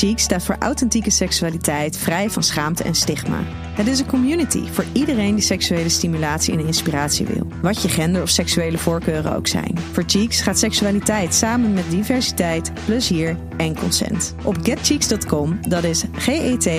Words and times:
Cheeks 0.00 0.22
staat 0.22 0.44
voor 0.44 0.56
authentieke 0.58 1.10
seksualiteit, 1.10 1.96
vrij 1.96 2.30
van 2.30 2.42
schaamte 2.42 2.82
en 2.82 2.94
stigma. 2.94 3.38
Het 3.72 3.86
is 3.86 4.00
een 4.00 4.06
community 4.06 4.66
voor 4.70 4.84
iedereen 4.92 5.34
die 5.34 5.44
seksuele 5.44 5.88
stimulatie 5.88 6.52
en 6.52 6.66
inspiratie 6.66 7.26
wil. 7.26 7.46
Wat 7.62 7.82
je 7.82 7.88
gender 7.88 8.22
of 8.22 8.28
seksuele 8.28 8.78
voorkeuren 8.78 9.36
ook 9.36 9.46
zijn. 9.46 9.78
Voor 9.92 10.02
Cheeks 10.06 10.40
gaat 10.40 10.58
seksualiteit 10.58 11.34
samen 11.34 11.74
met 11.74 11.90
diversiteit, 11.90 12.72
plezier 12.84 13.36
en 13.56 13.78
consent. 13.78 14.34
Op 14.44 14.56
getcheeks.com, 14.62 15.58
dat 15.68 15.84
is 15.84 16.04
G-E-T-C-H-E-E-X.com, 16.12 16.72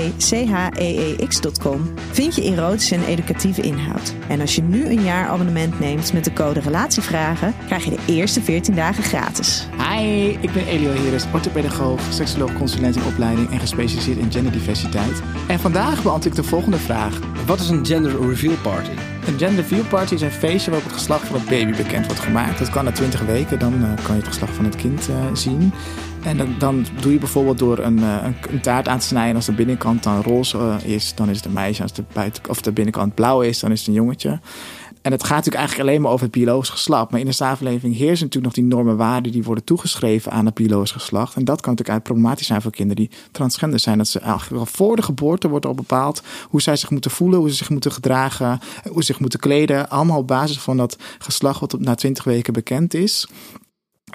vind 2.11 2.35
je 2.35 2.41
erotische 2.43 2.95
en 2.95 3.05
educatieve 3.05 3.61
inhoud. 3.61 4.13
En 4.27 4.41
als 4.41 4.55
je 4.55 4.61
nu 4.61 4.85
een 4.85 5.03
jaar 5.03 5.27
abonnement 5.27 5.79
neemt 5.79 6.13
met 6.13 6.23
de 6.23 6.33
code 6.33 6.59
Relatievragen, 6.59 7.53
krijg 7.65 7.83
je 7.83 7.89
de 7.89 7.99
eerste 8.05 8.41
14 8.41 8.75
dagen 8.75 9.03
gratis. 9.03 9.67
Hi, 9.91 10.37
ik 10.41 10.53
ben 10.53 10.65
Elio 10.65 10.91
Heres, 10.91 11.25
orthopedagoog, 11.33 12.01
seksoloog, 12.09 12.53
consulent 12.53 12.95
in 12.95 13.03
opleiding 13.03 13.49
en 13.49 13.59
gespecialiseerd 13.59 14.17
in 14.17 14.31
genderdiversiteit. 14.31 15.21
En 15.47 15.59
vandaag 15.59 16.03
beantwoord 16.03 16.25
ik 16.25 16.35
de 16.35 16.43
volgende 16.43 16.77
vraag. 16.77 17.19
Wat 17.45 17.59
is 17.59 17.69
een 17.69 17.85
gender 17.85 18.27
reveal 18.27 18.55
party? 18.61 18.89
Een 19.27 19.37
gender 19.37 19.55
reveal 19.55 19.83
party 19.83 20.13
is 20.13 20.21
een 20.21 20.31
feestje 20.31 20.71
waarop 20.71 20.89
het 20.89 20.97
geslacht 20.97 21.27
van 21.27 21.39
het 21.39 21.49
baby 21.49 21.75
bekend 21.77 22.05
wordt 22.05 22.21
gemaakt. 22.21 22.59
Dat 22.59 22.69
kan 22.69 22.83
na 22.83 22.91
20 22.91 23.21
weken, 23.21 23.59
dan 23.59 23.73
uh, 23.73 23.93
kan 24.03 24.15
je 24.15 24.21
het 24.21 24.27
geslacht 24.27 24.53
van 24.53 24.65
het 24.65 24.75
kind 24.75 25.09
uh, 25.09 25.15
zien. 25.33 25.73
En 26.23 26.37
dan, 26.37 26.55
dan, 26.57 26.85
doe 27.01 27.11
je 27.11 27.19
bijvoorbeeld 27.19 27.57
door 27.57 27.77
een, 27.77 27.97
uh, 27.97 28.17
een, 28.23 28.35
een, 28.49 28.61
taart 28.61 28.87
aan 28.87 28.99
te 28.99 29.05
snijden. 29.05 29.35
Als 29.35 29.45
de 29.45 29.51
binnenkant 29.51 30.03
dan 30.03 30.21
roze 30.21 30.77
is, 30.83 31.15
dan 31.15 31.29
is 31.29 31.35
het 31.35 31.45
een 31.45 31.53
meisje. 31.53 31.81
Als 31.81 31.93
de, 31.93 32.03
buiten, 32.13 32.49
of 32.49 32.61
de 32.61 32.71
binnenkant 32.71 33.15
blauw 33.15 33.41
is, 33.41 33.59
dan 33.59 33.71
is 33.71 33.79
het 33.79 33.87
een 33.87 33.93
jongetje. 33.93 34.39
En 35.01 35.11
het 35.11 35.21
gaat 35.21 35.35
natuurlijk 35.35 35.55
eigenlijk 35.55 35.89
alleen 35.89 36.01
maar 36.01 36.11
over 36.11 36.25
het 36.25 36.35
biologisch 36.35 36.69
geslacht. 36.69 37.11
Maar 37.11 37.19
in 37.19 37.25
de 37.25 37.31
samenleving 37.31 37.95
heersen 37.95 38.25
natuurlijk 38.25 38.43
nog 38.43 38.53
die 38.53 38.63
normen 38.63 38.97
waarden 38.97 39.31
die 39.31 39.43
worden 39.43 39.63
toegeschreven 39.63 40.31
aan 40.31 40.45
het 40.45 40.53
biologisch 40.53 40.91
geslacht. 40.91 41.35
En 41.35 41.45
dat 41.45 41.61
kan 41.61 41.73
natuurlijk 41.75 42.03
problematisch 42.03 42.47
zijn 42.47 42.61
voor 42.61 42.71
kinderen 42.71 43.05
die 43.05 43.17
transgender 43.31 43.79
zijn. 43.79 43.97
Dat 43.97 44.07
ze 44.07 44.19
eigenlijk 44.19 44.59
al 44.59 44.65
voor 44.65 44.95
de 44.95 45.01
geboorte 45.01 45.49
wordt 45.49 45.65
al 45.65 45.73
bepaald 45.73 46.21
hoe 46.49 46.61
zij 46.61 46.75
zich 46.75 46.89
moeten 46.89 47.11
voelen, 47.11 47.39
hoe 47.39 47.49
ze 47.49 47.55
zich 47.55 47.69
moeten 47.69 47.91
gedragen, 47.91 48.59
hoe 48.89 49.03
ze 49.03 49.05
zich 49.05 49.19
moeten 49.19 49.39
kleden. 49.39 49.89
Allemaal 49.89 50.17
op 50.17 50.27
basis 50.27 50.59
van 50.59 50.77
dat 50.77 50.97
geslacht 51.19 51.59
wat 51.59 51.79
na 51.79 51.95
20 51.95 52.23
weken 52.23 52.53
bekend 52.53 52.93
is. 52.93 53.27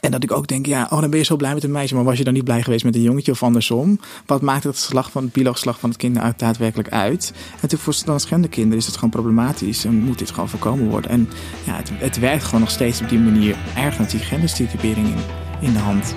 En 0.01 0.11
dat 0.11 0.23
ik 0.23 0.33
ook 0.33 0.47
denk, 0.47 0.67
ja, 0.67 0.89
oh, 0.91 1.01
dan 1.01 1.11
ben 1.11 1.19
je 1.19 1.25
zo 1.25 1.37
blij 1.37 1.55
met 1.55 1.65
een 1.65 1.71
meisje, 1.71 1.95
maar 1.95 2.05
was 2.05 2.19
je 2.19 2.25
dan 2.25 2.35
niet 2.35 2.45
blij 2.45 2.63
geweest 2.63 2.85
met 2.85 2.95
een 2.95 3.03
jongetje 3.03 3.33
of 3.33 3.43
andersom? 3.43 4.01
Wat 4.27 4.43
maakt 4.43 4.65
het 4.65 4.77
slag 4.77 5.11
van 5.11 5.31
het 5.33 5.59
slag 5.59 5.79
van 5.79 5.89
het 5.89 5.99
kind 5.99 6.15
nou 6.15 6.33
daadwerkelijk 6.37 6.89
uit? 6.89 7.33
En 7.35 7.53
natuurlijk 7.53 7.83
voor 7.83 7.95
transgender 7.95 8.51
kinderen 8.51 8.79
is 8.79 8.87
het 8.87 8.95
gewoon 8.95 9.11
problematisch 9.11 9.85
en 9.85 9.95
moet 9.95 10.19
dit 10.19 10.31
gewoon 10.31 10.49
voorkomen 10.49 10.89
worden. 10.89 11.11
En 11.11 11.29
ja, 11.65 11.77
het, 11.77 11.91
het 11.93 12.19
werkt 12.19 12.45
gewoon 12.45 12.61
nog 12.61 12.71
steeds 12.71 13.01
op 13.01 13.09
die 13.09 13.19
manier 13.19 13.57
ergens 13.77 14.11
die 14.11 14.21
genderstereotypering 14.21 15.07
in, 15.07 15.21
in 15.61 15.73
de 15.73 15.79
hand. 15.79 16.15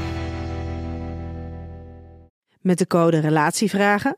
Met 2.61 2.77
de 2.77 2.87
code 2.87 3.19
Relatievragen 3.19 4.17